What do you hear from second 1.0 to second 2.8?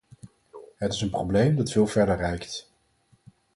een probleem dat veel verder reikt.